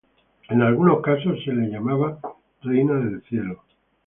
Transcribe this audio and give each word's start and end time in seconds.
En 0.49 0.63
algunos 0.63 0.99
casos 1.03 1.43
se 1.45 1.53
la 1.53 1.61
llamaba 1.67 2.17
"Reina 2.63 2.95
del 2.95 3.21
Cielo". 3.29 3.61